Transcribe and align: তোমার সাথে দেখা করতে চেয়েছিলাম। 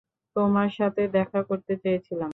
তোমার 0.35 0.69
সাথে 0.77 1.01
দেখা 1.11 1.39
করতে 1.43 1.73
চেয়েছিলাম। 1.77 2.29